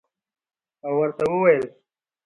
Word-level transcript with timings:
او 0.85 0.91
ورته 0.99 1.23
ووېل 1.29 1.63